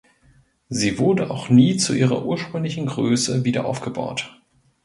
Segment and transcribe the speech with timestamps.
[0.67, 4.41] Sie wurde auch nie zu ihrer ursprünglichen Größe wiederaufgebaut.